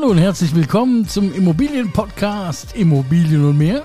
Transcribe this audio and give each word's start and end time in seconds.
Hallo 0.00 0.12
und 0.12 0.18
herzlich 0.18 0.54
willkommen 0.54 1.08
zum 1.08 1.34
Immobilienpodcast 1.34 2.76
Immobilien 2.76 3.44
und 3.44 3.58
mehr. 3.58 3.84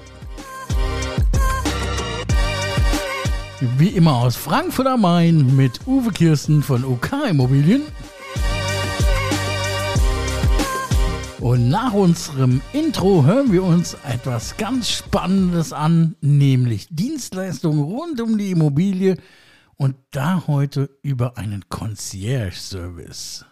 Wie 3.79 3.87
immer 3.87 4.17
aus 4.17 4.35
Frankfurt 4.35 4.85
am 4.85 5.01
Main 5.01 5.55
mit 5.55 5.87
Uwe 5.87 6.11
Kirsten 6.11 6.61
von 6.61 6.85
OK 6.85 7.13
Immobilien. 7.27 7.81
Und 11.39 11.69
nach 11.69 11.93
unserem 11.93 12.61
Intro 12.73 13.25
hören 13.25 13.51
wir 13.51 13.63
uns 13.63 13.97
etwas 14.07 14.55
ganz 14.57 14.91
Spannendes 14.91 15.73
an, 15.73 16.15
nämlich 16.21 16.89
Dienstleistungen 16.91 17.81
rund 17.81 18.21
um 18.21 18.37
die 18.37 18.51
Immobilie 18.51 19.17
und 19.77 19.95
da 20.11 20.43
heute 20.45 20.91
über 21.01 21.39
einen 21.39 21.67
Concierge-Service. 21.69 23.47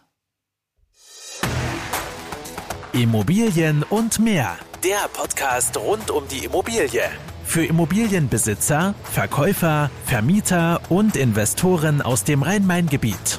Immobilien 2.94 3.84
und 3.84 4.20
mehr. 4.20 4.58
Der 4.84 5.08
Podcast 5.14 5.78
rund 5.78 6.12
um 6.12 6.28
die 6.28 6.44
Immobilie. 6.44 7.04
Für 7.46 7.64
Immobilienbesitzer, 7.64 8.96
Verkäufer, 9.06 9.90
Vermieter 10.06 10.82
und 10.90 11.16
Investoren 11.16 12.02
aus 12.02 12.26
dem 12.26 12.44
Rhein-Main-Gebiet. 12.44 13.38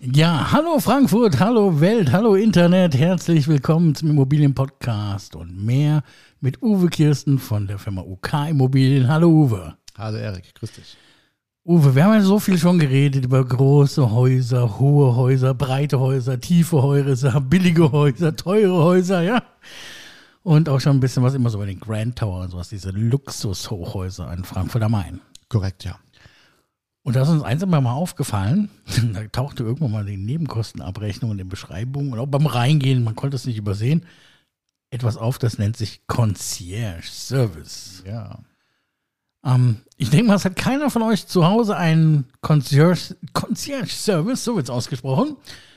Ja, 0.00 0.52
hallo 0.52 0.78
Frankfurt, 0.78 1.38
hallo 1.38 1.82
Welt, 1.82 2.10
hallo 2.10 2.34
Internet, 2.34 2.96
herzlich 2.96 3.46
willkommen 3.46 3.94
zum 3.94 4.08
Immobilienpodcast 4.08 5.36
und 5.36 5.62
mehr 5.62 6.02
mit 6.40 6.62
Uwe 6.62 6.88
Kirsten 6.88 7.38
von 7.38 7.66
der 7.66 7.78
Firma 7.78 8.00
UK 8.00 8.48
Immobilien. 8.48 9.08
Hallo 9.08 9.28
Uwe. 9.28 9.76
Hallo 9.98 10.16
Erik, 10.16 10.54
grüß 10.54 10.72
dich. 10.72 10.96
Uwe, 11.68 11.94
wir 11.94 12.04
haben 12.04 12.14
ja 12.14 12.22
so 12.22 12.38
viel 12.38 12.56
schon 12.56 12.78
geredet 12.78 13.26
über 13.26 13.44
große 13.44 14.10
Häuser, 14.10 14.78
hohe 14.78 15.14
Häuser, 15.16 15.52
breite 15.52 16.00
Häuser, 16.00 16.40
tiefe 16.40 16.80
Häuser, 16.80 17.42
billige 17.42 17.92
Häuser, 17.92 18.34
teure 18.34 18.82
Häuser, 18.82 19.20
ja. 19.20 19.42
Und 20.42 20.70
auch 20.70 20.80
schon 20.80 20.96
ein 20.96 21.00
bisschen 21.00 21.22
was 21.22 21.34
immer 21.34 21.50
so 21.50 21.58
über 21.58 21.66
den 21.66 21.78
Grand 21.78 22.16
Tower 22.16 22.40
und 22.40 22.48
sowas, 22.52 22.70
diese 22.70 22.88
Luxushochhäuser 22.90 24.32
in 24.32 24.44
Frankfurt 24.44 24.82
am 24.82 24.92
Main. 24.92 25.20
Korrekt, 25.50 25.84
ja. 25.84 25.98
Und 27.02 27.16
da 27.16 27.20
ist 27.20 27.28
uns 27.28 27.42
eins 27.42 27.62
immer 27.62 27.82
mal 27.82 27.92
aufgefallen, 27.92 28.70
da 29.12 29.24
tauchte 29.24 29.62
irgendwann 29.62 29.92
mal 29.92 30.06
die 30.06 30.16
Nebenkostenabrechnung 30.16 31.32
und 31.32 31.38
in 31.38 31.50
Beschreibungen 31.50 32.14
und 32.14 32.18
auch 32.18 32.28
beim 32.28 32.46
Reingehen, 32.46 33.04
man 33.04 33.14
konnte 33.14 33.36
es 33.36 33.44
nicht 33.44 33.58
übersehen, 33.58 34.06
etwas 34.88 35.18
auf, 35.18 35.38
das 35.38 35.58
nennt 35.58 35.76
sich 35.76 36.06
Concierge 36.06 37.06
Service. 37.06 38.04
Ja. 38.06 38.38
Ähm, 39.44 39.78
ich 39.96 40.10
denke 40.10 40.26
mal, 40.26 40.34
es 40.34 40.44
hat 40.44 40.56
keiner 40.56 40.90
von 40.90 41.02
euch 41.02 41.26
zu 41.26 41.46
Hause 41.46 41.76
einen 41.76 42.26
Concierge, 42.40 43.16
Concierge 43.32 43.90
Service, 43.90 44.44
so 44.44 44.56
wird 44.56 44.66
es 44.66 44.70
ausgesprochen. 44.70 45.36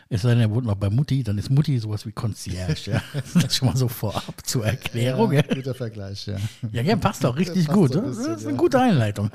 Es 0.10 0.24
sei 0.24 0.32
denn, 0.32 0.42
er 0.42 0.52
wohnt 0.52 0.66
noch 0.66 0.76
bei 0.76 0.90
Mutti, 0.90 1.24
dann 1.24 1.38
ist 1.38 1.50
Mutti 1.50 1.80
sowas 1.80 2.06
wie 2.06 2.12
Concierge. 2.12 2.92
Ja. 2.92 3.02
Das 3.34 3.46
ist 3.46 3.56
schon 3.56 3.70
mal 3.70 3.78
so 3.78 3.88
vorab 3.88 4.46
zur 4.46 4.66
Erklärung. 4.66 5.32
Ja, 5.32 5.42
ja. 5.48 5.56
Guter 5.56 5.74
Vergleich, 5.74 6.28
ja. 6.28 6.36
Ja, 6.72 6.82
ja 6.82 6.96
passt 6.98 7.26
auch 7.26 7.38
richtig 7.38 7.68
gut. 7.68 7.94
So 7.94 8.02
bisschen, 8.02 8.26
das 8.26 8.42
ist 8.42 8.48
eine 8.48 8.58
gute 8.58 8.80
Einleitung. 8.80 9.32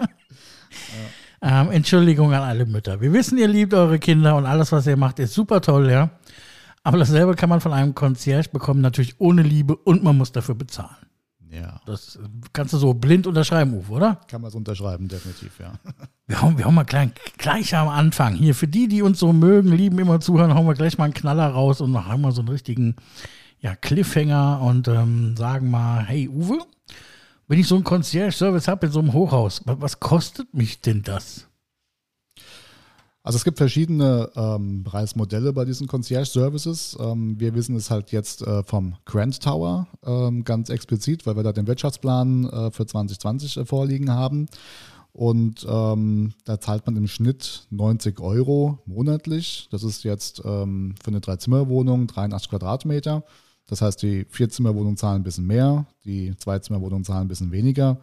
Ähm, 1.40 1.70
Entschuldigung 1.70 2.32
an 2.32 2.42
alle 2.42 2.66
Mütter. 2.66 3.00
Wir 3.00 3.12
wissen, 3.12 3.38
ihr 3.38 3.48
liebt 3.48 3.72
eure 3.72 3.98
Kinder 3.98 4.36
und 4.36 4.46
alles, 4.46 4.72
was 4.72 4.86
ihr 4.86 4.96
macht, 4.96 5.18
ist 5.18 5.32
super 5.32 5.60
toll, 5.60 5.90
ja. 5.90 6.10
Aber 6.82 6.98
dasselbe 6.98 7.34
kann 7.34 7.48
man 7.48 7.60
von 7.60 7.72
einem 7.72 7.94
Concierge 7.94 8.50
bekommen, 8.50 8.80
natürlich 8.80 9.18
ohne 9.18 9.42
Liebe 9.42 9.76
und 9.76 10.02
man 10.02 10.16
muss 10.16 10.32
dafür 10.32 10.54
bezahlen. 10.54 11.05
Ja. 11.56 11.80
Das 11.86 12.18
kannst 12.52 12.74
du 12.74 12.78
so 12.78 12.92
blind 12.92 13.26
unterschreiben, 13.26 13.72
Uwe, 13.72 13.92
oder? 13.92 14.20
Kann 14.28 14.42
man 14.42 14.48
es 14.48 14.54
unterschreiben, 14.54 15.08
definitiv, 15.08 15.58
ja. 15.58 15.72
Wir 16.28 16.42
hauen, 16.42 16.58
wir 16.58 16.64
hauen 16.64 16.74
mal 16.74 16.82
klein, 16.82 17.12
gleich 17.38 17.72
am 17.76 17.86
Anfang. 17.88 18.34
Hier, 18.34 18.56
für 18.56 18.66
die, 18.66 18.88
die 18.88 19.00
uns 19.00 19.20
so 19.20 19.32
mögen, 19.32 19.70
lieben, 19.70 20.00
immer 20.00 20.18
zuhören, 20.18 20.54
hauen 20.54 20.66
wir 20.66 20.74
gleich 20.74 20.98
mal 20.98 21.04
einen 21.04 21.14
Knaller 21.14 21.46
raus 21.46 21.80
und 21.80 21.92
machen 21.92 22.20
mal 22.20 22.32
so 22.32 22.40
einen 22.40 22.48
richtigen 22.48 22.96
ja, 23.60 23.76
Cliffhanger 23.76 24.60
und 24.60 24.88
ähm, 24.88 25.36
sagen 25.36 25.70
mal, 25.70 26.04
hey 26.04 26.28
Uwe, 26.28 26.58
wenn 27.46 27.60
ich 27.60 27.68
so 27.68 27.76
einen 27.76 27.84
Concierge-Service 27.84 28.66
habe 28.66 28.86
in 28.86 28.92
so 28.92 28.98
einem 28.98 29.12
Hochhaus, 29.12 29.62
was 29.64 30.00
kostet 30.00 30.52
mich 30.52 30.80
denn 30.80 31.04
das? 31.04 31.46
Also 33.26 33.38
es 33.38 33.44
gibt 33.44 33.58
verschiedene 33.58 34.30
ähm, 34.36 34.84
Preismodelle 34.84 35.52
bei 35.52 35.64
diesen 35.64 35.88
Concierge-Services. 35.88 36.96
Ähm, 37.00 37.40
wir 37.40 37.56
wissen 37.56 37.74
es 37.74 37.90
halt 37.90 38.12
jetzt 38.12 38.42
äh, 38.42 38.62
vom 38.62 38.94
Grand 39.04 39.42
Tower 39.42 39.88
ähm, 40.04 40.44
ganz 40.44 40.70
explizit, 40.70 41.26
weil 41.26 41.34
wir 41.34 41.42
da 41.42 41.52
den 41.52 41.66
Wirtschaftsplan 41.66 42.44
äh, 42.48 42.70
für 42.70 42.86
2020 42.86 43.56
äh, 43.56 43.64
vorliegen 43.64 44.12
haben. 44.12 44.46
Und 45.12 45.66
ähm, 45.68 46.34
da 46.44 46.60
zahlt 46.60 46.86
man 46.86 46.94
im 46.94 47.08
Schnitt 47.08 47.66
90 47.70 48.20
Euro 48.20 48.78
monatlich. 48.86 49.66
Das 49.72 49.82
ist 49.82 50.04
jetzt 50.04 50.42
ähm, 50.44 50.94
für 51.02 51.08
eine 51.08 51.20
Dreizimmerwohnung 51.20 52.06
83 52.06 52.48
Quadratmeter. 52.48 53.24
Das 53.66 53.82
heißt, 53.82 54.02
die 54.02 54.24
Vierzimmerwohnungen 54.30 54.96
zahlen 54.96 55.22
ein 55.22 55.24
bisschen 55.24 55.48
mehr, 55.48 55.86
die 56.04 56.36
Zweizimmerwohnungen 56.36 57.04
zahlen 57.04 57.22
ein 57.22 57.28
bisschen 57.28 57.50
weniger. 57.50 57.98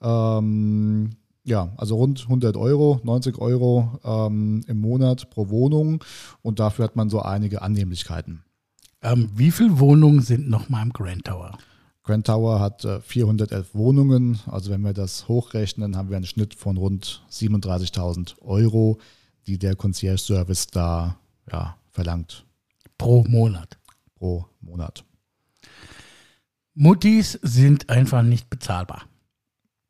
Ähm, 0.00 1.10
ja, 1.46 1.72
also 1.76 1.96
rund 1.96 2.22
100 2.22 2.56
Euro, 2.56 3.00
90 3.04 3.38
Euro 3.38 3.98
ähm, 4.04 4.62
im 4.66 4.80
Monat 4.80 5.30
pro 5.30 5.48
Wohnung 5.48 6.04
und 6.42 6.58
dafür 6.58 6.84
hat 6.84 6.96
man 6.96 7.08
so 7.08 7.22
einige 7.22 7.62
Annehmlichkeiten. 7.62 8.42
Ähm, 9.00 9.30
wie 9.32 9.52
viele 9.52 9.78
Wohnungen 9.78 10.20
sind 10.20 10.48
nochmal 10.50 10.82
im 10.82 10.92
Grand 10.92 11.24
Tower? 11.24 11.56
Grand 12.02 12.26
Tower 12.26 12.58
hat 12.58 12.84
äh, 12.84 13.00
411 13.00 13.74
Wohnungen, 13.74 14.40
also 14.46 14.70
wenn 14.70 14.82
wir 14.82 14.92
das 14.92 15.28
hochrechnen, 15.28 15.96
haben 15.96 16.10
wir 16.10 16.16
einen 16.16 16.26
Schnitt 16.26 16.54
von 16.54 16.76
rund 16.76 17.24
37.000 17.30 18.40
Euro, 18.42 18.98
die 19.46 19.58
der 19.58 19.76
Concierge 19.76 20.18
Service 20.18 20.66
da 20.66 21.16
ja, 21.50 21.76
verlangt. 21.92 22.44
Pro 22.98 23.22
Monat. 23.28 23.78
Pro 24.16 24.46
Monat. 24.60 25.04
Muttis 26.74 27.38
sind 27.42 27.88
einfach 27.88 28.22
nicht 28.22 28.50
bezahlbar 28.50 29.04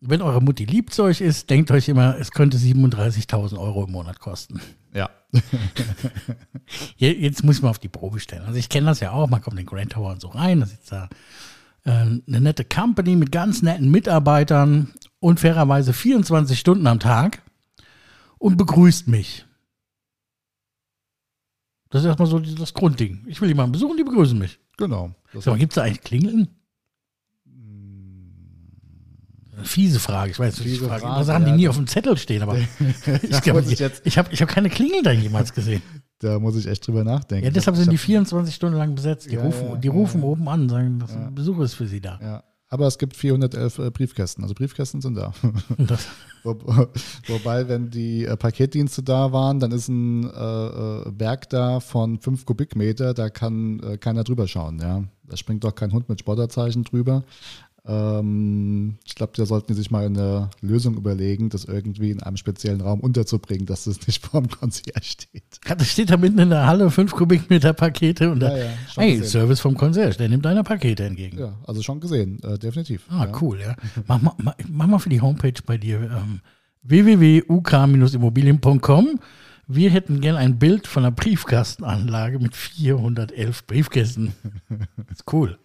wenn 0.01 0.23
eure 0.23 0.43
Mutti 0.43 0.65
lieb 0.65 0.93
zu 0.93 1.05
euch 1.05 1.21
ist, 1.21 1.49
denkt 1.51 1.71
euch 1.71 1.89
immer, 1.89 2.17
es 2.19 2.31
könnte 2.31 2.59
37.000 2.59 3.59
Euro 3.59 3.85
im 3.85 3.93
Monat 3.93 4.21
kosten. 4.21 4.61
Ja. 4.93 5.11
Jetzt 6.97 7.45
muss 7.45 7.63
man 7.63 7.71
auf 7.71 7.79
die 7.79 7.89
Probe 7.89 8.21
stellen. 8.21 8.45
Also 8.45 8.59
ich 8.59 8.69
kenne 8.69 8.87
das 8.87 9.01
ja 9.01 9.13
auch, 9.13 9.29
man 9.29 9.43
kommt 9.43 9.59
in 9.59 9.65
den 9.65 9.67
Grand 9.67 9.93
Tower 9.93 10.13
und 10.13 10.21
so 10.21 10.29
rein, 10.29 10.61
da 10.61 10.67
sitzt 10.67 10.93
da 10.93 11.09
äh, 11.85 11.91
eine 11.91 12.41
nette 12.41 12.65
Company 12.65 13.17
mit 13.17 13.33
ganz 13.33 13.63
netten 13.63 13.91
Mitarbeitern 13.91 14.93
und 15.21 15.41
fairerweise 15.41 15.93
24 15.93 16.59
Stunden 16.59 16.87
am 16.87 17.01
Tag 17.01 17.43
und 18.39 18.57
begrüßt 18.57 19.09
mich. 19.09 19.47
Das 21.91 22.03
ist 22.03 22.09
erstmal 22.09 22.29
so 22.29 22.39
das 22.39 22.75
Grundding. 22.75 23.25
Ich 23.27 23.41
will 23.41 23.49
jemanden 23.49 23.73
besuchen, 23.73 23.97
die 23.97 24.05
begrüßen 24.05 24.39
mich. 24.39 24.59
Genau. 24.77 25.15
Gibt 25.33 25.73
es 25.73 25.75
da 25.75 25.83
eigentlich 25.83 26.03
Klingeln? 26.03 26.49
Fiese 29.63 30.01
Frage. 30.01 30.31
Ich 30.31 30.39
weiß, 30.39 30.59
fiese 30.59 30.87
Frage. 30.87 31.03
Frage 31.03 31.25
Sachen, 31.25 31.45
die 31.47 31.53
nie 31.53 31.69
auf 31.69 31.77
dem 31.77 31.87
Zettel 31.87 32.17
stehen, 32.17 32.43
aber 32.43 32.57
ich, 33.23 33.81
ich, 33.81 33.91
ich 34.05 34.19
habe 34.19 34.29
ich 34.33 34.43
hab 34.43 34.49
keine 34.49 34.71
Klingel 34.71 35.03
da 35.03 35.13
jemals 35.13 35.53
gesehen. 35.53 35.83
Da 36.21 36.39
muss 36.39 36.57
ich 36.57 36.67
echt 36.67 36.87
drüber 36.87 37.05
nachdenken. 37.05 37.45
Ja, 37.45 37.51
deshalb 37.51 37.77
sind 37.77 37.93
die 37.93 37.99
24 37.99 38.55
Stunden 38.55 38.79
lang 38.79 38.95
besetzt. 38.95 39.31
Die 39.31 39.35
ja, 39.35 39.43
rufen, 39.43 39.69
ja, 39.69 39.77
die 39.77 39.89
rufen 39.89 40.23
ja, 40.23 40.27
oben 40.27 40.49
an 40.49 40.63
und 40.63 40.69
sagen, 40.71 40.99
das 40.99 41.13
ja. 41.13 41.31
Besuch 41.31 41.61
ist 41.61 41.75
für 41.75 41.87
sie 41.87 42.01
da. 42.01 42.19
Ja. 42.23 42.45
Aber 42.69 42.87
es 42.87 42.99
gibt 42.99 43.15
411 43.15 43.79
äh, 43.79 43.91
Briefkästen. 43.91 44.43
Also 44.43 44.55
Briefkästen 44.55 45.01
sind 45.01 45.15
da. 45.15 45.33
Wo, 46.43 46.57
wobei, 47.27 47.69
wenn 47.69 47.91
die 47.91 48.25
äh, 48.25 48.37
Paketdienste 48.37 49.03
da 49.03 49.33
waren, 49.33 49.61
dann 49.61 49.73
ist 49.73 49.89
ein 49.89 50.25
äh, 50.25 50.29
äh 50.29 51.11
Berg 51.11 51.49
da 51.51 51.81
von 51.81 52.19
5 52.19 52.45
Kubikmeter, 52.45 53.15
da 53.15 53.31
kann 53.31 53.81
äh, 53.81 53.99
keiner 53.99 54.25
drüber 54.25 54.49
schauen. 54.49 54.81
Ja? 54.81 55.05
Da 55.25 55.37
springt 55.37 55.65
doch 55.65 55.75
kein 55.75 55.93
Hund 55.93 56.09
mit 56.09 56.21
Spotterzeichen 56.21 56.85
drüber. 56.85 57.25
Ähm, 57.89 58.97
ich 59.05 59.15
glaube, 59.15 59.35
da 59.37 59.47
sollten 59.47 59.69
die 59.69 59.75
sich 59.75 59.93
mal 59.93 60.07
eine 60.07 60.51
Lösung 60.61 60.97
überlegen, 60.97 61.51
das 61.51 61.67
irgendwie 61.67 62.11
in 62.11 62.21
einem 62.21 62.37
speziellen 62.37 62.81
Raum 62.81 62.99
unterzubringen, 63.01 63.65
dass 63.67 63.85
das 63.85 64.05
nicht 64.07 64.27
vor 64.31 64.41
dem 64.41 64.51
Concierge 64.51 65.05
steht. 65.05 65.61
Ja, 65.67 65.77
das 65.77 65.89
steht 65.89 66.11
da 66.11 66.17
mitten 66.17 66.39
in 66.39 66.49
der 66.51 66.67
Halle, 66.67 66.91
5 66.91 67.13
Kubikmeter 67.13 67.73
Pakete 67.73 68.29
und 68.31 68.41
da, 68.41 68.57
ja, 68.57 68.67
hey, 68.97 69.19
gesehen. 69.19 69.31
Service 69.31 69.61
vom 69.61 69.77
Concierge, 69.77 70.17
der 70.17 70.29
nimmt 70.29 70.45
deine 70.45 70.65
Pakete 70.65 71.05
entgegen. 71.05 71.39
Ja, 71.39 71.55
also 71.67 71.81
schon 71.83 72.01
gesehen, 72.01 72.43
äh, 72.43 72.59
definitiv. 72.59 73.05
Ah, 73.09 73.27
ja. 73.27 73.33
cool, 73.41 73.61
ja. 73.61 73.77
Mach 74.09 74.21
mal, 74.21 74.35
mach, 74.39 74.55
mach 74.69 74.89
mal 74.89 74.99
für 74.99 75.11
die 75.11 75.21
Homepage 75.21 75.63
bei 75.65 75.79
dir 75.79 76.01
ähm, 76.03 76.41
www.uk-immobilien.com. 76.83 79.21
Wir 79.69 79.91
hätten 79.91 80.21
gern 80.21 80.37
ein 80.37 80.59
Bild 80.59 80.87
von 80.87 81.05
einer 81.05 81.11
Briefkastenanlage 81.11 82.39
mit 82.39 82.55
411 82.55 83.67
Briefkästen. 83.67 84.33
Das 84.69 84.79
ist 85.19 85.25
cool. 85.33 85.59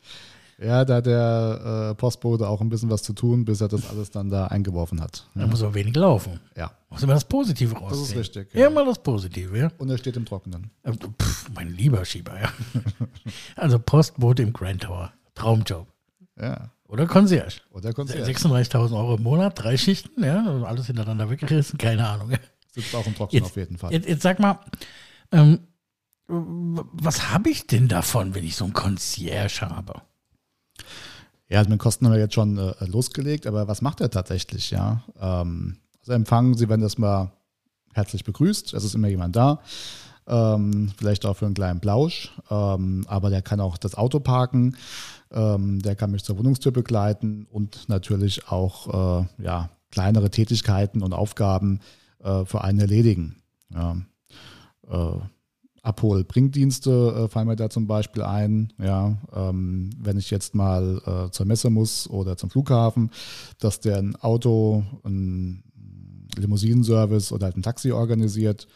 Ja, 0.61 0.85
da 0.85 0.95
hat 0.95 1.07
der 1.07 1.89
äh, 1.91 1.95
Postbote 1.95 2.47
auch 2.47 2.61
ein 2.61 2.69
bisschen 2.69 2.89
was 2.89 3.01
zu 3.01 3.13
tun, 3.13 3.45
bis 3.45 3.61
er 3.61 3.67
das 3.67 3.89
alles 3.89 4.11
dann 4.11 4.29
da 4.29 4.47
eingeworfen 4.47 5.01
hat. 5.01 5.25
Da 5.33 5.47
muss 5.47 5.63
aber 5.63 5.73
wenig 5.73 5.95
laufen. 5.95 6.39
Ja. 6.55 6.71
Muss 6.89 7.01
immer 7.01 7.13
das 7.15 7.25
Positive 7.25 7.73
rausziehen. 7.73 8.01
Das 8.01 8.09
ist 8.09 8.15
richtig. 8.15 8.53
Ja. 8.53 8.67
Immer 8.67 8.85
das 8.85 8.99
Positive, 8.99 9.57
ja. 9.57 9.71
Und 9.79 9.89
er 9.89 9.97
steht 9.97 10.17
im 10.17 10.25
Trockenen. 10.25 10.69
Äh, 10.83 10.91
pff, 10.91 11.49
mein 11.55 11.69
lieber 11.75 12.05
Schieber, 12.05 12.39
ja. 12.39 12.49
also 13.55 13.79
Postbote 13.79 14.43
im 14.43 14.53
Grand 14.53 14.83
Tower. 14.83 15.11
Traumjob. 15.33 15.87
Ja. 16.39 16.69
Oder 16.87 17.07
Concierge. 17.07 17.61
Oder 17.71 17.93
Concierge. 17.93 18.29
36.000 18.31 18.95
Euro 18.95 19.15
im 19.15 19.23
Monat, 19.23 19.63
drei 19.63 19.77
Schichten, 19.77 20.23
ja, 20.23 20.45
alles 20.63 20.87
hintereinander 20.87 21.29
weggerissen, 21.29 21.77
keine 21.79 22.07
Ahnung. 22.07 22.33
Sitzt 22.71 22.93
auch 22.93 23.07
im 23.07 23.15
Trockenen 23.15 23.45
auf 23.45 23.55
jeden 23.55 23.77
Fall. 23.77 23.91
Jetzt, 23.93 24.07
jetzt 24.07 24.21
sag 24.21 24.39
mal, 24.39 24.59
ähm, 25.31 25.59
was 26.27 27.31
habe 27.31 27.49
ich 27.49 27.65
denn 27.65 27.87
davon, 27.87 28.35
wenn 28.35 28.43
ich 28.43 28.55
so 28.55 28.65
einen 28.65 28.73
Concierge 28.73 29.61
habe? 29.61 30.01
Ja, 31.49 31.59
also 31.59 31.69
mit 31.69 31.79
Kosten 31.79 32.05
haben 32.05 32.13
wir 32.13 32.19
jetzt 32.19 32.33
schon 32.33 32.57
äh, 32.57 32.85
losgelegt, 32.85 33.45
aber 33.45 33.67
was 33.67 33.81
macht 33.81 33.99
er 33.99 34.09
tatsächlich, 34.09 34.71
ja? 34.71 35.03
Ähm, 35.19 35.77
also 35.99 36.13
empfangen, 36.13 36.55
Sie 36.55 36.69
werden 36.69 36.81
erstmal 36.81 37.31
herzlich 37.93 38.23
begrüßt, 38.23 38.73
es 38.73 38.83
ist 38.83 38.95
immer 38.95 39.09
jemand 39.09 39.35
da. 39.35 39.59
Ähm, 40.27 40.91
vielleicht 40.97 41.25
auch 41.25 41.35
für 41.35 41.45
einen 41.45 41.55
kleinen 41.55 41.81
Plausch, 41.81 42.31
ähm, 42.49 43.03
aber 43.07 43.29
der 43.29 43.41
kann 43.41 43.59
auch 43.59 43.77
das 43.77 43.95
Auto 43.95 44.19
parken, 44.19 44.77
ähm, 45.31 45.81
der 45.81 45.95
kann 45.95 46.11
mich 46.11 46.23
zur 46.23 46.37
Wohnungstür 46.37 46.71
begleiten 46.71 47.47
und 47.49 47.89
natürlich 47.89 48.47
auch 48.47 49.21
äh, 49.21 49.43
ja, 49.43 49.69
kleinere 49.91 50.29
Tätigkeiten 50.29 51.01
und 51.01 51.13
Aufgaben 51.13 51.79
äh, 52.23 52.45
für 52.45 52.63
einen 52.63 52.79
erledigen. 52.79 53.41
Ja. 53.73 53.97
Äh, 54.87 55.19
Abhol-Bringdienste 55.83 57.25
äh, 57.25 57.29
fallen 57.29 57.47
mir 57.47 57.55
da 57.55 57.69
zum 57.69 57.87
Beispiel 57.87 58.23
ein. 58.23 58.71
Ja, 58.79 59.17
ähm, 59.33 59.89
wenn 59.97 60.17
ich 60.17 60.29
jetzt 60.29 60.53
mal 60.53 61.01
äh, 61.05 61.31
zur 61.31 61.45
Messe 61.45 61.69
muss 61.69 62.09
oder 62.09 62.37
zum 62.37 62.49
Flughafen, 62.49 63.11
dass 63.59 63.79
der 63.79 63.97
ein 63.97 64.15
Auto, 64.15 64.83
ein 65.03 65.63
Limousinenservice 66.37 67.31
oder 67.31 67.45
halt 67.45 67.57
ein 67.57 67.63
Taxi 67.63 67.91
organisiert, 67.91 68.67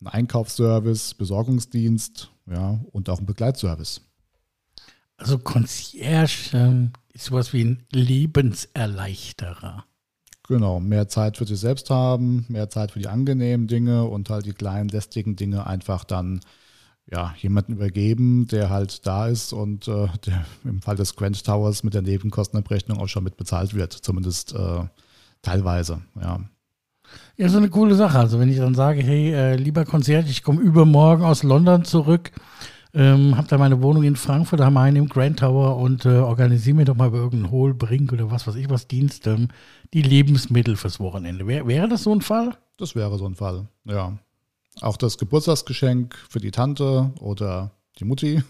ein 0.00 0.06
Einkaufsservice, 0.08 1.14
Besorgungsdienst, 1.14 2.30
ja, 2.50 2.80
und 2.92 3.08
auch 3.08 3.20
ein 3.20 3.26
Begleitservice. 3.26 4.02
Also 5.16 5.38
Concierge 5.38 6.50
ähm, 6.54 6.92
ist 7.12 7.26
sowas 7.26 7.52
wie 7.52 7.64
ein 7.64 7.86
Lebenserleichterer. 7.92 9.84
Genau, 10.50 10.80
mehr 10.80 11.06
Zeit 11.06 11.36
für 11.36 11.46
sich 11.46 11.60
selbst 11.60 11.90
haben, 11.90 12.44
mehr 12.48 12.68
Zeit 12.68 12.90
für 12.90 12.98
die 12.98 13.06
angenehmen 13.06 13.68
Dinge 13.68 14.02
und 14.02 14.30
halt 14.30 14.46
die 14.46 14.52
kleinen 14.52 14.88
lästigen 14.88 15.36
Dinge 15.36 15.64
einfach 15.64 16.02
dann 16.02 16.40
ja, 17.08 17.32
jemanden 17.38 17.74
übergeben, 17.74 18.48
der 18.48 18.68
halt 18.68 19.06
da 19.06 19.28
ist 19.28 19.52
und 19.52 19.86
äh, 19.86 20.08
der 20.26 20.44
im 20.64 20.82
Fall 20.82 20.96
des 20.96 21.14
Grand 21.14 21.46
Towers 21.46 21.84
mit 21.84 21.94
der 21.94 22.02
Nebenkostenabrechnung 22.02 22.98
auch 22.98 23.06
schon 23.06 23.22
mit 23.22 23.36
bezahlt 23.36 23.74
wird, 23.74 23.92
zumindest 23.92 24.52
äh, 24.52 24.82
teilweise, 25.40 26.02
ja. 26.20 26.40
Ja, 27.36 27.48
so 27.48 27.58
eine 27.58 27.70
coole 27.70 27.94
Sache. 27.94 28.18
Also 28.18 28.40
wenn 28.40 28.48
ich 28.48 28.56
dann 28.56 28.74
sage, 28.74 29.04
hey, 29.04 29.32
äh, 29.32 29.54
lieber 29.54 29.84
Konzert, 29.84 30.28
ich 30.28 30.42
komme 30.42 30.62
übermorgen 30.62 31.22
aus 31.22 31.44
London 31.44 31.84
zurück, 31.84 32.32
ähm, 32.92 33.36
habe 33.36 33.46
da 33.48 33.58
meine 33.58 33.82
Wohnung 33.82 34.02
in 34.02 34.16
Frankfurt 34.16 34.60
am 34.60 34.74
Main 34.74 34.96
im 34.96 35.08
Grand 35.08 35.38
Tower 35.38 35.76
und 35.76 36.04
äh, 36.04 36.18
organisiere 36.18 36.76
mir 36.76 36.84
doch 36.84 36.96
mal 36.96 37.08
über 37.08 37.18
irgendeinen 37.18 37.52
Hohlbrink 37.52 38.12
oder 38.12 38.30
was 38.30 38.46
weiß 38.46 38.56
ich 38.56 38.68
was 38.68 38.88
Dienst 38.88 39.26
ähm, 39.26 39.48
die 39.94 40.02
Lebensmittel 40.02 40.76
fürs 40.76 40.98
Wochenende. 41.00 41.46
Wär, 41.46 41.66
wäre 41.66 41.88
das 41.88 42.02
so 42.02 42.14
ein 42.14 42.20
Fall? 42.20 42.56
Das 42.76 42.94
wäre 42.94 43.16
so 43.18 43.26
ein 43.26 43.34
Fall, 43.34 43.68
ja. 43.84 44.18
Auch 44.80 44.96
das 44.96 45.18
Geburtstagsgeschenk 45.18 46.16
für 46.28 46.40
die 46.40 46.50
Tante 46.50 47.12
oder 47.20 47.72
die 47.98 48.04
Mutti, 48.04 48.42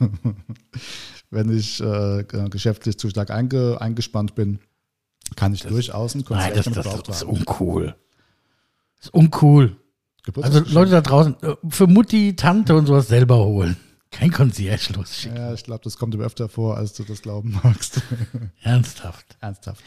wenn 1.30 1.56
ich 1.56 1.80
äh, 1.80 2.24
geschäftlich 2.24 2.98
zu 2.98 3.10
stark 3.10 3.30
einge, 3.30 3.80
eingespannt 3.80 4.34
bin, 4.34 4.60
kann 5.36 5.52
ich 5.52 5.62
das, 5.62 5.72
durchaus 5.72 6.14
ein 6.14 6.24
Konzert 6.24 6.54
Nein, 6.54 6.74
das, 6.74 6.84
das, 6.84 7.02
das 7.02 7.16
ist 7.16 7.24
uncool. 7.24 7.96
Das 8.96 9.06
ist 9.06 9.14
uncool. 9.14 9.76
Also 10.40 10.60
Leute 10.72 10.90
da 10.92 11.00
draußen, 11.00 11.36
äh, 11.42 11.56
für 11.68 11.86
Mutti, 11.86 12.36
Tante 12.36 12.76
und 12.76 12.86
sowas 12.86 13.08
selber 13.08 13.38
holen. 13.38 13.76
Kein 14.10 14.30
Concierge 14.32 14.92
losschicken. 14.94 15.36
Ja, 15.36 15.54
ich 15.54 15.62
glaube, 15.62 15.82
das 15.84 15.96
kommt 15.96 16.14
immer 16.14 16.24
öfter 16.24 16.48
vor, 16.48 16.76
als 16.76 16.94
du 16.94 17.04
das 17.04 17.22
glauben 17.22 17.58
magst. 17.62 18.02
Ernsthaft. 18.62 19.36
Ernsthaft. 19.40 19.82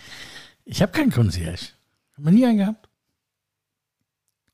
Ich 0.66 0.82
habe 0.82 0.92
keinen 0.92 1.12
Concierge. 1.12 1.70
Haben 2.16 2.26
wir 2.26 2.32
nie 2.32 2.46
einen 2.46 2.58
gehabt. 2.58 2.90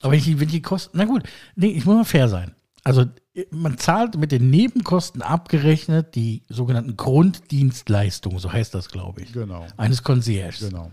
Aber 0.02 0.14
wenn 0.14 0.20
ich, 0.20 0.40
wenn 0.40 0.48
die 0.48 0.62
Kosten, 0.62 0.98
na 0.98 1.06
gut, 1.06 1.24
nee, 1.56 1.68
ich 1.68 1.86
muss 1.86 1.96
mal 1.96 2.06
fair 2.06 2.30
sein. 2.30 2.56
Also 2.84 3.06
man 3.52 3.78
zahlt 3.78 4.18
mit 4.18 4.32
den 4.32 4.50
Nebenkosten 4.50 5.22
abgerechnet 5.22 6.16
die 6.16 6.44
sogenannten 6.50 6.98
Grunddienstleistungen, 6.98 8.40
so 8.40 8.52
heißt 8.52 8.74
das, 8.74 8.90
glaube 8.90 9.22
ich. 9.22 9.34
Genau. 9.34 9.68
Eines 9.78 10.04
Concierges. 10.04 10.62
Genau. 10.62 10.92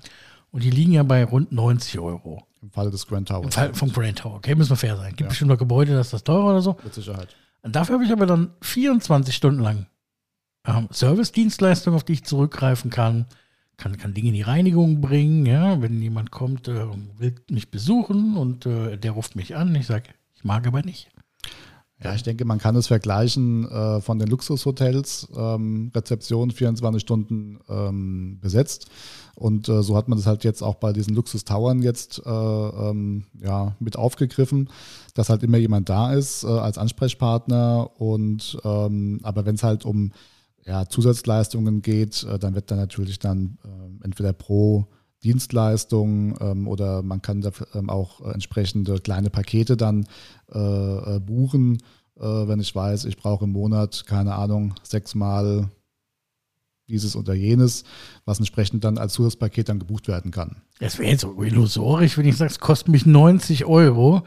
Und 0.50 0.62
die 0.62 0.70
liegen 0.70 0.92
ja 0.92 1.02
bei 1.02 1.24
rund 1.24 1.52
90 1.52 1.98
Euro. 1.98 2.42
Im 2.62 2.70
Falle 2.70 2.90
des 2.90 3.06
Grand 3.06 3.28
Towers. 3.28 3.44
Im 3.44 3.52
Fall 3.52 3.74
vom 3.74 3.92
Grand 3.92 4.18
Tower. 4.18 4.34
Okay, 4.34 4.54
müssen 4.54 4.70
wir 4.70 4.76
fair 4.76 4.96
sein. 4.96 5.10
Gibt 5.10 5.20
ja. 5.20 5.28
bestimmt 5.28 5.50
noch 5.50 5.58
Gebäude, 5.58 5.94
das 5.94 6.08
ist 6.08 6.12
das 6.14 6.24
teurer 6.24 6.50
oder 6.50 6.62
so. 6.62 6.76
Mit 6.82 6.94
Sicherheit. 6.94 7.34
Und 7.66 7.74
dafür 7.74 7.94
habe 7.94 8.04
ich 8.04 8.12
aber 8.12 8.26
dann 8.26 8.52
24 8.62 9.34
Stunden 9.34 9.60
lang 9.60 9.86
ähm, 10.68 10.88
Service-Dienstleistungen, 10.92 11.96
auf 11.96 12.04
die 12.04 12.12
ich 12.12 12.22
zurückgreifen 12.22 12.92
kann. 12.92 13.26
Kann, 13.76 13.98
kann 13.98 14.14
Dinge 14.14 14.28
in 14.28 14.34
die 14.34 14.42
Reinigung 14.42 15.00
bringen, 15.00 15.44
ja, 15.46 15.82
wenn 15.82 16.00
jemand 16.00 16.30
kommt, 16.30 16.68
äh, 16.68 16.86
will 17.18 17.34
mich 17.50 17.72
besuchen 17.72 18.36
und 18.36 18.66
äh, 18.66 18.96
der 18.96 19.10
ruft 19.10 19.34
mich 19.34 19.56
an, 19.56 19.74
ich 19.74 19.86
sage, 19.86 20.10
ich 20.36 20.44
mag 20.44 20.64
aber 20.64 20.82
nicht. 20.82 21.10
Ja, 22.02 22.14
ich 22.14 22.22
denke, 22.22 22.44
man 22.44 22.58
kann 22.58 22.76
es 22.76 22.88
vergleichen 22.88 23.66
äh, 23.70 24.00
von 24.02 24.18
den 24.18 24.28
Luxushotels, 24.28 25.28
ähm, 25.34 25.90
Rezeption 25.94 26.50
24 26.50 27.00
Stunden 27.00 27.58
ähm, 27.70 28.38
besetzt. 28.40 28.88
Und 29.34 29.68
äh, 29.68 29.82
so 29.82 29.96
hat 29.96 30.08
man 30.08 30.18
das 30.18 30.26
halt 30.26 30.44
jetzt 30.44 30.62
auch 30.62 30.74
bei 30.74 30.92
diesen 30.92 31.14
Luxus-Towern 31.14 31.82
jetzt 31.82 32.22
äh, 32.24 32.30
ähm, 32.30 33.24
ja, 33.40 33.76
mit 33.80 33.96
aufgegriffen, 33.96 34.68
dass 35.14 35.30
halt 35.30 35.42
immer 35.42 35.56
jemand 35.56 35.88
da 35.88 36.12
ist 36.12 36.44
äh, 36.44 36.48
als 36.48 36.76
Ansprechpartner. 36.76 37.90
Und 37.98 38.58
ähm, 38.62 39.20
aber 39.22 39.46
wenn 39.46 39.54
es 39.54 39.62
halt 39.62 39.86
um 39.86 40.12
ja, 40.66 40.86
Zusatzleistungen 40.86 41.80
geht, 41.80 42.24
äh, 42.24 42.38
dann 42.38 42.54
wird 42.54 42.70
dann 42.70 42.78
natürlich 42.78 43.18
dann 43.18 43.56
äh, 43.64 44.04
entweder 44.04 44.34
pro 44.34 44.86
Dienstleistung 45.26 46.36
ähm, 46.40 46.68
oder 46.68 47.02
man 47.02 47.20
kann 47.20 47.40
dafür 47.40 47.66
ähm, 47.74 47.90
auch 47.90 48.20
entsprechende 48.32 49.00
kleine 49.00 49.28
Pakete 49.28 49.76
dann 49.76 50.06
äh, 50.52 50.58
äh, 50.58 51.20
buchen, 51.20 51.78
äh, 52.16 52.22
wenn 52.22 52.60
ich 52.60 52.72
weiß, 52.74 53.04
ich 53.06 53.16
brauche 53.16 53.44
im 53.44 53.52
Monat, 53.52 54.06
keine 54.06 54.36
Ahnung, 54.36 54.74
sechsmal 54.84 55.68
dieses 56.88 57.16
oder 57.16 57.34
jenes, 57.34 57.82
was 58.24 58.38
entsprechend 58.38 58.84
dann 58.84 58.98
als 58.98 59.14
Zusatzpaket 59.14 59.68
dann 59.68 59.80
gebucht 59.80 60.06
werden 60.06 60.30
kann. 60.30 60.62
Es 60.78 61.00
wäre 61.00 61.10
jetzt 61.10 61.22
so 61.22 61.42
illusorisch, 61.42 62.16
wenn 62.16 62.26
ich 62.26 62.36
sage, 62.36 62.52
es 62.52 62.60
kostet 62.60 62.88
mich 62.88 63.04
90 63.04 63.64
Euro 63.64 64.22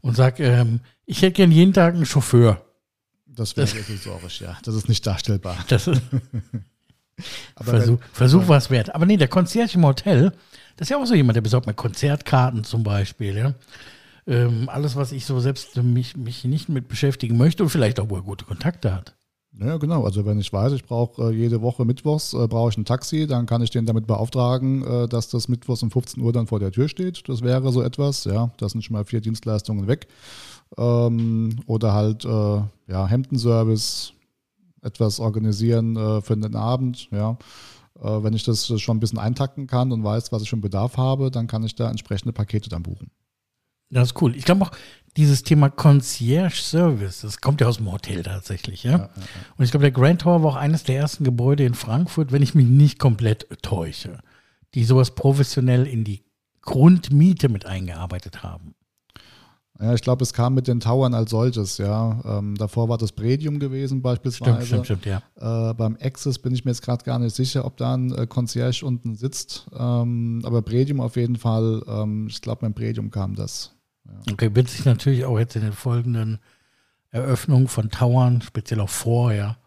und 0.00 0.16
sage, 0.16 0.44
ähm, 0.44 0.80
ich 1.04 1.20
hätte 1.20 1.34
gern 1.34 1.52
jeden 1.52 1.74
Tag 1.74 1.94
einen 1.94 2.06
Chauffeur. 2.06 2.64
Das 3.26 3.54
wäre 3.58 3.68
illusorisch, 3.68 4.40
ja. 4.40 4.56
Das 4.64 4.74
ist 4.74 4.88
nicht 4.88 5.06
darstellbar. 5.06 5.58
Das 5.68 5.86
ist 5.86 6.00
Versuch, 7.60 7.98
Versuch 8.12 8.48
was 8.48 8.70
wert. 8.70 8.94
Aber 8.94 9.06
nee, 9.06 9.16
der 9.16 9.28
Concierge 9.28 9.74
im 9.74 9.84
Hotel, 9.84 10.32
das 10.76 10.86
ist 10.86 10.90
ja 10.90 10.98
auch 10.98 11.06
so 11.06 11.14
jemand, 11.14 11.36
der 11.36 11.42
besorgt 11.42 11.66
mir 11.66 11.74
Konzertkarten 11.74 12.64
zum 12.64 12.82
Beispiel, 12.82 13.36
ja. 13.36 13.54
Ähm, 14.26 14.68
alles, 14.68 14.94
was 14.94 15.12
ich 15.12 15.24
so 15.24 15.40
selbst 15.40 15.76
mich, 15.82 16.16
mich 16.16 16.44
nicht 16.44 16.68
mit 16.68 16.88
beschäftigen 16.88 17.38
möchte 17.38 17.62
und 17.62 17.70
vielleicht 17.70 17.98
auch, 17.98 18.10
wo 18.10 18.16
er 18.16 18.22
gute 18.22 18.44
Kontakte 18.44 18.94
hat. 18.94 19.14
Ja, 19.60 19.76
genau. 19.78 20.04
Also 20.04 20.24
wenn 20.24 20.38
ich 20.38 20.52
weiß, 20.52 20.72
ich 20.72 20.84
brauche 20.84 21.30
äh, 21.30 21.34
jede 21.34 21.62
Woche 21.62 21.84
Mittwochs, 21.84 22.32
äh, 22.32 22.46
brauche 22.46 22.70
ich 22.70 22.76
ein 22.76 22.84
Taxi, 22.84 23.26
dann 23.26 23.46
kann 23.46 23.62
ich 23.62 23.70
den 23.70 23.86
damit 23.86 24.06
beauftragen, 24.06 24.84
äh, 24.84 25.08
dass 25.08 25.28
das 25.30 25.48
Mittwochs 25.48 25.82
um 25.82 25.90
15 25.90 26.22
Uhr 26.22 26.32
dann 26.32 26.46
vor 26.46 26.60
der 26.60 26.70
Tür 26.70 26.88
steht. 26.88 27.28
Das 27.28 27.42
wäre 27.42 27.72
so 27.72 27.82
etwas, 27.82 28.24
ja. 28.24 28.50
Das 28.58 28.72
sind 28.72 28.84
schon 28.84 28.94
mal 28.94 29.04
vier 29.04 29.20
Dienstleistungen 29.20 29.88
weg. 29.88 30.06
Ähm, 30.76 31.60
oder 31.66 31.92
halt, 31.92 32.24
äh, 32.24 32.60
ja, 32.86 33.06
Hemdenservice, 33.06 34.12
etwas 34.88 35.20
organisieren 35.20 35.96
äh, 35.96 36.20
für 36.20 36.36
den 36.36 36.56
Abend, 36.56 37.08
ja. 37.10 37.38
Äh, 38.00 38.22
wenn 38.22 38.34
ich 38.34 38.44
das 38.44 38.66
schon 38.80 38.96
ein 38.96 39.00
bisschen 39.00 39.18
eintakten 39.18 39.66
kann 39.66 39.92
und 39.92 40.04
weiß, 40.04 40.32
was 40.32 40.42
ich 40.42 40.48
schon 40.48 40.60
Bedarf 40.60 40.96
habe, 40.96 41.30
dann 41.30 41.46
kann 41.46 41.62
ich 41.62 41.74
da 41.74 41.90
entsprechende 41.90 42.32
Pakete 42.32 42.68
dann 42.68 42.82
buchen. 42.82 43.10
Das 43.90 44.08
ist 44.08 44.22
cool. 44.22 44.36
Ich 44.36 44.44
glaube 44.44 44.64
auch, 44.64 44.70
dieses 45.16 45.42
Thema 45.42 45.70
Concierge 45.70 46.56
Service, 46.56 47.22
das 47.22 47.40
kommt 47.40 47.60
ja 47.60 47.66
aus 47.66 47.78
dem 47.78 47.90
Hotel 47.90 48.22
tatsächlich, 48.22 48.84
ja. 48.84 48.90
ja, 48.90 48.98
ja, 48.98 49.04
ja. 49.16 49.24
Und 49.56 49.64
ich 49.64 49.70
glaube, 49.70 49.82
der 49.82 49.92
Grand 49.92 50.20
Tower 50.20 50.42
war 50.42 50.52
auch 50.52 50.56
eines 50.56 50.84
der 50.84 50.96
ersten 50.96 51.24
Gebäude 51.24 51.64
in 51.64 51.74
Frankfurt, 51.74 52.30
wenn 52.30 52.42
ich 52.42 52.54
mich 52.54 52.66
nicht 52.66 52.98
komplett 52.98 53.46
täusche, 53.62 54.18
die 54.74 54.84
sowas 54.84 55.14
professionell 55.14 55.86
in 55.86 56.04
die 56.04 56.22
Grundmiete 56.62 57.48
mit 57.48 57.64
eingearbeitet 57.64 58.42
haben. 58.42 58.74
Ja, 59.80 59.94
ich 59.94 60.02
glaube, 60.02 60.24
es 60.24 60.32
kam 60.32 60.54
mit 60.54 60.66
den 60.66 60.80
Towern 60.80 61.14
als 61.14 61.30
solches, 61.30 61.78
ja. 61.78 62.20
Ähm, 62.24 62.56
davor 62.56 62.88
war 62.88 62.98
das 62.98 63.12
Predium 63.12 63.60
gewesen 63.60 64.02
beispielsweise. 64.02 64.66
Stimmt, 64.66 64.86
stimmt, 64.86 65.02
stimmt, 65.02 65.22
ja. 65.36 65.70
Äh, 65.70 65.74
beim 65.74 65.96
Access 66.00 66.38
bin 66.38 66.52
ich 66.52 66.64
mir 66.64 66.72
jetzt 66.72 66.82
gerade 66.82 67.04
gar 67.04 67.20
nicht 67.20 67.36
sicher, 67.36 67.64
ob 67.64 67.76
da 67.76 67.94
ein 67.94 68.12
äh, 68.12 68.26
Concierge 68.26 68.84
unten 68.84 69.14
sitzt. 69.14 69.68
Ähm, 69.78 70.42
aber 70.44 70.62
Predium 70.62 71.00
auf 71.00 71.14
jeden 71.14 71.36
Fall, 71.36 71.82
ähm, 71.86 72.26
ich 72.28 72.42
glaube, 72.42 72.62
beim 72.62 72.74
Predium 72.74 73.12
kam 73.12 73.36
das. 73.36 73.72
Ja. 74.04 74.32
Okay, 74.32 74.54
wird 74.54 74.68
sich 74.68 74.84
natürlich 74.84 75.24
auch 75.24 75.38
jetzt 75.38 75.54
in 75.54 75.62
den 75.62 75.72
folgenden 75.72 76.40
Eröffnungen 77.10 77.68
von 77.68 77.88
Towern, 77.88 78.42
speziell 78.42 78.80
auch 78.80 78.88
vorher, 78.88 79.58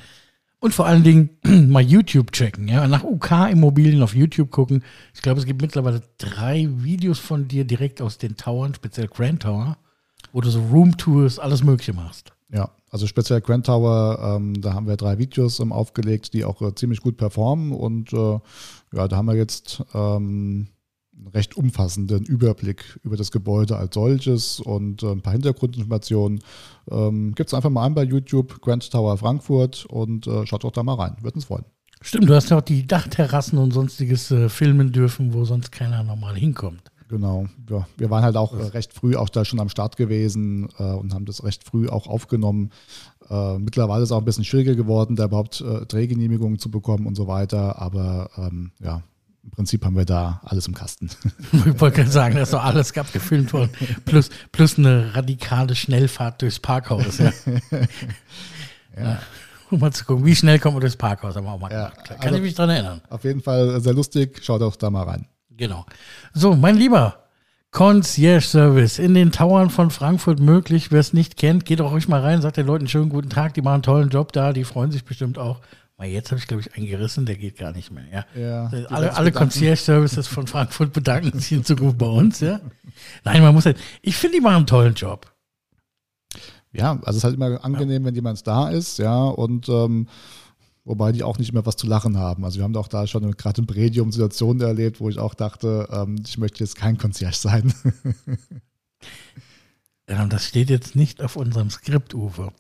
Und 0.60 0.74
vor 0.74 0.86
allen 0.86 1.04
Dingen 1.04 1.30
mal 1.72 1.82
YouTube 1.82 2.32
checken, 2.32 2.68
ja. 2.68 2.88
Nach 2.88 3.04
UK-Immobilien 3.04 4.02
auf 4.02 4.16
YouTube 4.16 4.50
gucken. 4.50 4.84
Ich 5.14 5.22
glaube, 5.22 5.40
es 5.40 5.46
gibt 5.46 5.62
mittlerweile 5.62 6.02
drei 6.18 6.68
Videos 6.70 7.20
von 7.20 7.48
dir 7.48 7.66
direkt 7.66 8.02
aus 8.02 8.18
den 8.18 8.38
Towern, 8.38 8.74
speziell 8.74 9.08
Grand 9.08 9.44
Tower, 9.44 9.78
wo 10.32 10.42
du 10.42 10.50
so 10.50 10.62
Roomtours, 10.62 11.38
alles 11.38 11.64
Mögliche 11.64 11.94
machst. 11.94 12.34
Ja, 12.50 12.72
also 12.92 13.08
speziell 13.08 13.40
Grand 13.42 13.66
Tower, 13.66 14.20
ähm, 14.22 14.62
da 14.62 14.74
haben 14.74 14.86
wir 14.86 14.98
drei 14.98 15.18
Videos 15.18 15.60
ähm, 15.60 15.72
aufgelegt, 15.72 16.34
die 16.34 16.44
auch 16.44 16.62
äh, 16.62 16.76
ziemlich 16.76 17.00
gut 17.00 17.16
performen 17.16 17.72
und 17.72 18.12
äh, 18.12 18.40
ja, 18.94 19.08
da 19.08 19.16
haben 19.16 19.28
wir 19.28 19.36
jetzt 19.36 19.82
ähm, 19.94 20.68
einen 21.18 21.28
recht 21.34 21.56
umfassenden 21.56 22.26
Überblick 22.26 23.00
über 23.04 23.16
das 23.16 23.32
Gebäude 23.32 23.78
als 23.78 23.96
solches 23.96 24.60
und 24.60 25.04
äh, 25.04 25.12
ein 25.12 25.22
paar 25.22 25.34
Hintergrundinformationen. 25.34 26.42
Ähm, 26.90 27.34
Gibt 27.34 27.50
es 27.50 27.54
einfach 27.54 27.70
mal 27.70 27.86
ein 27.86 27.94
bei 27.94 28.04
YouTube, 28.04 28.62
Grand 28.62 28.92
Tower 28.92 29.18
Frankfurt 29.18 29.86
und 29.86 30.28
äh, 30.28 30.46
schaut 30.46 30.66
doch 30.66 30.72
da 30.72 30.84
mal 30.84 30.96
rein, 30.96 31.16
wird 31.22 31.36
uns 31.36 31.46
freuen. 31.46 31.66
Stimmt, 32.02 32.30
du 32.30 32.36
hast 32.36 32.50
ja 32.50 32.58
auch 32.58 32.62
die 32.62 32.86
Dachterrassen 32.88 33.58
und 33.58 33.72
sonstiges 33.72 34.32
äh, 34.32 34.50
filmen 34.50 34.92
dürfen, 34.92 35.34
wo 35.34 35.46
sonst 35.46 35.72
keiner 35.72 36.04
normal 36.04 36.36
hinkommt. 36.36 36.91
Genau, 37.12 37.46
ja, 37.70 37.86
wir 37.98 38.10
waren 38.10 38.24
halt 38.24 38.38
auch 38.38 38.58
äh, 38.58 38.64
recht 38.68 38.94
früh 38.94 39.18
auch 39.18 39.28
da 39.28 39.44
schon 39.44 39.60
am 39.60 39.68
Start 39.68 39.98
gewesen 39.98 40.70
äh, 40.80 40.84
und 40.84 41.14
haben 41.14 41.26
das 41.26 41.44
recht 41.44 41.66
früh 41.66 41.90
auch 41.90 42.08
aufgenommen. 42.08 42.72
Äh, 43.30 43.58
mittlerweile 43.58 44.02
ist 44.04 44.10
es 44.10 44.12
auch 44.14 44.20
ein 44.20 44.26
bisschen 44.26 44.46
schwieriger 44.46 44.76
geworden, 44.76 45.18
da 45.18 45.26
überhaupt 45.26 45.60
äh, 45.60 45.86
Drehgenehmigungen 45.86 46.58
zu 46.58 46.72
bekommen 46.72 47.06
und 47.08 47.16
so 47.16 47.28
weiter. 47.28 47.82
Aber 47.82 48.30
ähm, 48.38 48.72
ja, 48.80 49.04
im 49.44 49.52
Prinzip 49.52 49.84
haben 49.84 49.98
wir 49.98 50.06
da 50.06 50.40
alles 50.46 50.68
im 50.68 50.74
Kasten. 50.74 51.10
Ich 51.52 51.82
wollte 51.82 51.98
gerade 51.98 52.12
sagen, 52.12 52.36
dass 52.36 52.52
doch 52.52 52.64
alles 52.64 52.94
gab 52.94 53.12
gefilmt 53.12 53.52
worden. 53.52 53.72
Plus, 54.06 54.30
plus 54.54 54.78
eine 54.78 55.14
radikale 55.14 55.76
Schnellfahrt 55.76 56.42
durchs 56.42 56.60
Parkhaus. 56.60 57.18
Ja. 58.98 59.04
ja. 59.04 59.20
Um 59.70 59.80
mal 59.80 59.92
zu 59.94 60.04
gucken, 60.04 60.26
wie 60.26 60.36
schnell 60.36 60.60
kommen 60.60 60.76
wir 60.76 60.82
durchs 60.82 60.98
Parkhaus, 60.98 61.34
haben 61.36 61.46
wir 61.46 61.52
auch 61.54 61.60
mal 61.60 61.72
Ja. 61.72 61.92
Kann 61.92 62.18
also- 62.20 62.36
ich 62.36 62.42
mich 62.42 62.56
dran 62.56 62.70
erinnern. 62.70 63.02
Auf 63.10 63.24
jeden 63.24 63.42
Fall 63.42 63.80
sehr 63.80 63.94
lustig, 63.94 64.44
schaut 64.44 64.62
auch 64.62 64.76
da 64.76 64.90
mal 64.90 65.04
rein. 65.04 65.28
Genau. 65.62 65.86
So, 66.34 66.56
mein 66.56 66.76
Lieber, 66.76 67.20
Concierge 67.70 68.42
Service 68.42 68.98
in 68.98 69.14
den 69.14 69.32
Towern 69.32 69.70
von 69.70 69.92
Frankfurt 69.92 70.40
möglich. 70.40 70.92
Wer 70.92 71.00
es 71.00 71.14
nicht 71.14 71.38
kennt, 71.38 71.66
geht 71.66 71.82
auch 71.82 71.92
ruhig 71.92 72.08
mal 72.08 72.20
rein, 72.20 72.42
sagt 72.42 72.58
den 72.58 72.66
Leuten 72.66 72.88
schönen 72.88 73.10
guten 73.10 73.30
Tag, 73.30 73.54
die 73.54 73.62
machen 73.62 73.76
einen 73.76 73.84
tollen 73.84 74.10
Job 74.10 74.32
da, 74.32 74.54
die 74.54 74.64
freuen 74.64 74.90
sich 74.90 75.06
bestimmt 75.06 75.38
auch. 75.38 75.62
Mal 76.00 76.08
jetzt 76.08 76.32
habe 76.32 76.40
ich, 76.40 76.48
glaube 76.48 76.62
ich, 76.62 76.74
einen 76.74 76.88
gerissen, 76.88 77.28
der 77.28 77.36
geht 77.36 77.60
gar 77.60 77.74
nicht 77.74 77.92
mehr. 77.92 78.06
Ja. 78.12 78.26
Ja, 78.36 78.88
alle 78.90 79.16
alle. 79.16 79.32
Concierge 79.32 79.80
Services 79.80 80.28
von 80.28 80.48
Frankfurt 80.48 80.94
bedanken 80.94 81.38
sich 81.38 81.52
in 81.52 81.64
Zukunft 81.64 82.00
bei 82.00 82.08
uns. 82.08 82.40
Ja. 82.40 82.60
Nein, 83.24 83.44
man 83.44 83.54
muss 83.54 83.68
halt, 83.68 83.78
ich 84.02 84.16
finde, 84.16 84.38
die 84.38 84.42
machen 84.42 84.56
einen 84.56 84.66
tollen 84.66 84.96
Job. 84.96 85.32
Ja, 86.74 86.94
also 86.94 87.12
es 87.12 87.18
ist 87.18 87.24
halt 87.24 87.36
immer 87.36 87.64
angenehm, 87.64 88.04
wenn 88.04 88.16
jemand 88.16 88.48
da 88.48 88.70
ist, 88.70 88.98
ja, 88.98 89.26
und 89.26 89.70
ähm, 89.70 90.08
wobei 90.84 91.12
die 91.12 91.24
auch 91.24 91.38
nicht 91.38 91.54
mehr 91.54 91.66
was 91.66 91.76
zu 91.76 91.88
lachen 91.88 92.18
haben. 92.18 92.44
Also 92.46 92.58
wir 92.58 92.64
haben 92.64 92.76
auch 92.76 92.88
da 92.88 93.08
schon 93.08 93.30
gerade 93.38 93.62
im 93.62 93.68
Predium 93.68 94.12
Situationen 94.12 94.62
erlebt, 94.62 95.00
wo 95.00 95.10
ich 95.10 95.20
auch 95.20 95.34
dachte, 95.34 95.88
ähm, 95.92 96.22
ich 96.26 96.38
möchte 96.38 96.64
jetzt 96.64 96.76
kein 96.76 96.98
Concierge 96.98 97.36
sein. 97.36 97.74
Ja, 100.10 100.26
das 100.26 100.46
steht 100.46 100.70
jetzt 100.70 100.96
nicht 100.96 101.22
auf 101.22 101.38
unserem 101.38 101.70
Skript, 101.70 102.14
Uwe. 102.14 102.52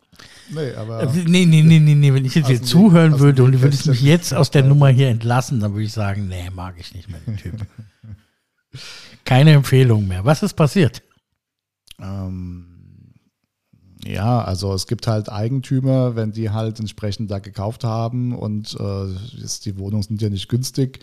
nee, 0.54 0.74
aber 0.74 1.04
Äh, 1.04 1.08
Nee, 1.28 1.46
nee, 1.46 1.62
nee, 1.62 1.80
nee, 1.80 1.96
nee. 1.96 2.13
Wenn 2.13 2.24
ich 2.24 2.36
jetzt 2.36 2.48
hier 2.48 2.62
zuhören 2.63 3.20
würde 3.20 3.44
und 3.44 3.51
du 3.51 3.62
würdest 3.62 3.88
mich 3.88 4.01
jetzt 4.01 4.34
aus 4.34 4.51
der 4.51 4.63
Nummer 4.63 4.88
hier 4.88 5.10
entlassen, 5.10 5.60
dann 5.60 5.74
würde 5.74 5.84
ich 5.84 5.92
sagen, 5.92 6.30
nee, 6.30 6.50
mag 6.50 6.75
ich 6.80 6.94
nicht 6.96 7.10
mehr, 7.10 7.20
den 7.28 7.36
Typ. 7.36 7.66
Keine 9.25 9.51
Empfehlung 9.51 10.08
mehr. 10.08 10.24
Was 10.24 10.44
ist 10.44 10.54
passiert? 10.54 11.04
Ähm, 12.00 12.71
ja, 14.05 14.41
also 14.41 14.74
es 14.74 14.88
gibt 14.88 15.08
halt 15.08 15.29
Eigentümer, 15.31 16.15
wenn 16.15 16.31
die 16.31 16.50
halt 16.50 16.79
entsprechend 16.79 17.29
da 17.31 17.39
gekauft 17.39 17.84
haben 17.84 18.36
und 18.36 18.75
äh, 18.79 19.43
ist, 19.43 19.65
die 19.65 19.77
Wohnungen 19.77 20.03
sind 20.03 20.22
ja 20.22 20.29
nicht 20.29 20.50
günstig 20.50 21.00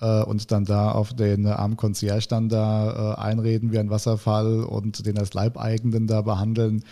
äh, 0.00 0.22
und 0.22 0.50
dann 0.50 0.64
da 0.64 0.92
auf 0.92 1.12
den 1.14 1.46
armen 1.46 1.76
Concierge 1.76 2.26
dann 2.28 2.48
da 2.48 3.14
äh, 3.14 3.20
einreden 3.20 3.72
wie 3.72 3.78
ein 3.78 3.90
Wasserfall 3.90 4.64
und 4.64 5.06
den 5.06 5.18
als 5.18 5.34
Leibeigenen 5.34 6.06
da 6.06 6.22
behandeln. 6.22 6.82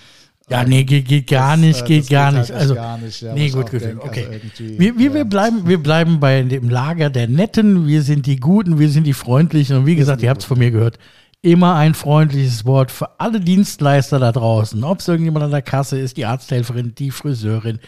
Ja, 0.50 0.64
nee, 0.64 0.84
geht, 0.84 1.06
geht 1.06 1.26
gar 1.26 1.56
Das, 1.56 1.60
nicht, 1.60 1.82
äh, 1.82 1.86
geht 1.86 2.08
gar 2.08 2.32
geht 2.32 2.40
nicht. 2.40 2.50
halt 2.50 2.60
Also, 2.60 2.74
gar 2.74 2.98
nicht, 2.98 3.20
ja, 3.20 3.34
nee, 3.34 3.50
gut, 3.50 3.70
gut, 3.70 3.82
denk, 3.82 4.02
okay. 4.02 4.26
also 4.26 4.78
wir, 4.78 4.98
wir, 4.98 5.14
wir, 5.14 5.24
bleiben, 5.24 5.66
wir 5.66 5.82
bleiben 5.82 6.20
bei 6.20 6.42
dem 6.42 6.70
Lager 6.70 7.10
der 7.10 7.28
Netten, 7.28 7.86
wir 7.86 8.02
sind 8.02 8.24
die 8.24 8.36
Guten, 8.36 8.78
wir 8.78 8.88
sind 8.88 9.06
die 9.06 9.12
Freundlichen 9.12 9.76
und 9.76 9.86
wie 9.86 9.96
gesagt, 9.96 10.22
ihr 10.22 10.30
habt 10.30 10.40
es 10.40 10.46
von 10.46 10.58
mir 10.58 10.70
gehört, 10.70 10.98
immer 11.42 11.74
ein 11.76 11.94
freundliches 11.94 12.64
Wort 12.64 12.90
für 12.90 13.20
alle 13.20 13.40
Dienstleister 13.40 14.18
da 14.18 14.32
draußen. 14.32 14.82
Ob 14.84 15.00
es 15.00 15.08
irgendjemand 15.08 15.44
an 15.44 15.50
der 15.50 15.62
Kasse 15.62 15.98
ist, 15.98 16.16
die 16.16 16.26
Arzthelferin, 16.26 16.94
die 16.94 17.10
Friseurin. 17.10 17.78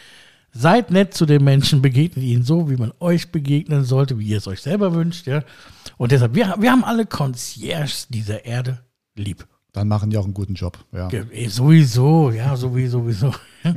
Seid 0.52 0.90
nett 0.90 1.14
zu 1.14 1.26
den 1.26 1.44
Menschen, 1.44 1.80
begegnet 1.80 2.24
ihnen 2.24 2.42
so, 2.42 2.68
wie 2.68 2.76
man 2.76 2.92
euch 2.98 3.30
begegnen 3.30 3.84
sollte, 3.84 4.18
wie 4.18 4.26
ihr 4.26 4.38
es 4.38 4.48
euch 4.48 4.62
selber 4.62 4.94
wünscht. 4.94 5.26
Ja? 5.26 5.44
Und 5.96 6.10
deshalb, 6.10 6.34
wir, 6.34 6.56
wir 6.58 6.72
haben 6.72 6.84
alle 6.84 7.06
Concierges 7.06 8.08
dieser 8.08 8.44
Erde 8.44 8.80
lieb. 9.14 9.46
Dann 9.72 9.86
machen 9.86 10.10
die 10.10 10.18
auch 10.18 10.24
einen 10.24 10.34
guten 10.34 10.54
Job. 10.54 10.84
Ja. 10.92 11.08
Ja, 11.10 11.22
eh, 11.30 11.46
Sowieso, 11.46 12.30
ja, 12.32 12.56
sowieso, 12.56 13.00
sowieso. 13.00 13.32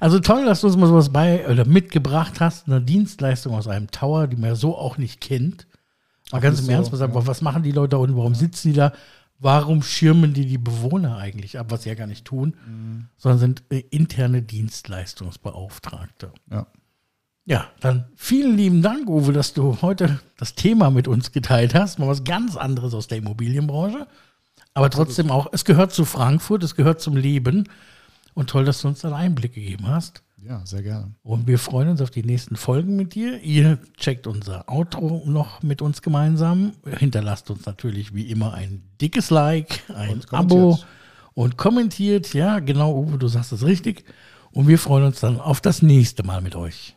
Also 0.00 0.18
toll, 0.20 0.44
dass 0.44 0.60
du 0.60 0.66
uns 0.66 0.76
mal 0.76 0.88
sowas 0.88 1.10
bei 1.10 1.48
oder 1.48 1.64
mitgebracht 1.64 2.40
hast, 2.40 2.66
eine 2.66 2.82
Dienstleistung 2.82 3.54
aus 3.54 3.68
einem 3.68 3.90
Tower, 3.90 4.26
die 4.26 4.36
man 4.36 4.54
so 4.56 4.76
auch 4.76 4.98
nicht 4.98 5.20
kennt. 5.20 5.66
Mal 6.32 6.40
ganz 6.40 6.60
im 6.60 6.66
so, 6.66 6.72
Ernst, 6.72 6.92
was, 6.92 7.00
ja. 7.00 7.08
was 7.12 7.42
machen 7.42 7.62
die 7.62 7.72
Leute 7.72 7.90
da 7.90 7.96
unten? 7.98 8.16
Warum 8.16 8.34
sitzen 8.34 8.68
die 8.68 8.74
da? 8.74 8.92
Warum 9.38 9.82
schirmen 9.82 10.32
die 10.32 10.46
die 10.46 10.58
Bewohner 10.58 11.18
eigentlich 11.18 11.58
ab, 11.58 11.66
was 11.70 11.82
sie 11.82 11.88
ja 11.90 11.94
gar 11.94 12.06
nicht 12.06 12.24
tun, 12.24 12.56
Mhm. 12.66 13.08
sondern 13.18 13.38
sind 13.40 13.62
äh, 13.70 13.80
interne 13.90 14.42
Dienstleistungsbeauftragte. 14.42 16.32
Ja. 16.50 16.66
Ja, 17.46 17.66
dann 17.80 18.06
vielen 18.16 18.56
lieben 18.56 18.80
Dank, 18.80 19.06
Uwe, 19.08 19.34
dass 19.34 19.52
du 19.52 19.82
heute 19.82 20.18
das 20.38 20.54
Thema 20.54 20.90
mit 20.90 21.06
uns 21.08 21.30
geteilt 21.30 21.74
hast. 21.74 21.98
Mal 21.98 22.08
was 22.08 22.24
ganz 22.24 22.56
anderes 22.56 22.94
aus 22.94 23.06
der 23.06 23.18
Immobilienbranche. 23.18 24.06
Aber 24.72 24.88
trotzdem 24.88 25.30
auch, 25.30 25.48
es 25.52 25.66
gehört 25.66 25.92
zu 25.92 26.06
Frankfurt, 26.06 26.64
es 26.64 26.74
gehört 26.74 27.02
zum 27.02 27.16
Leben. 27.16 27.68
Und 28.32 28.48
toll, 28.50 28.64
dass 28.64 28.80
du 28.80 28.88
uns 28.88 29.00
da 29.00 29.08
einen 29.08 29.16
Einblick 29.16 29.52
gegeben 29.54 29.86
hast. 29.86 30.23
Ja, 30.42 30.64
sehr 30.66 30.82
gerne. 30.82 31.14
Und 31.22 31.46
wir 31.46 31.58
freuen 31.58 31.88
uns 31.88 32.00
auf 32.00 32.10
die 32.10 32.22
nächsten 32.22 32.56
Folgen 32.56 32.96
mit 32.96 33.14
dir. 33.14 33.40
Ihr 33.40 33.78
checkt 33.96 34.26
unser 34.26 34.68
Outro 34.68 35.22
noch 35.26 35.62
mit 35.62 35.80
uns 35.80 36.02
gemeinsam. 36.02 36.72
Hinterlasst 36.98 37.50
uns 37.50 37.64
natürlich 37.66 38.14
wie 38.14 38.30
immer 38.30 38.52
ein 38.54 38.82
dickes 39.00 39.30
Like, 39.30 39.82
ein 39.94 40.10
Und 40.10 40.32
Abo 40.34 40.78
und 41.34 41.56
kommentiert. 41.56 42.34
Ja, 42.34 42.58
genau, 42.58 42.94
Uwe, 42.94 43.18
du 43.18 43.28
sagst 43.28 43.52
es 43.52 43.64
richtig. 43.64 44.04
Und 44.52 44.68
wir 44.68 44.78
freuen 44.78 45.04
uns 45.04 45.20
dann 45.20 45.40
auf 45.40 45.60
das 45.60 45.82
nächste 45.82 46.22
Mal 46.22 46.40
mit 46.40 46.54
euch. 46.54 46.96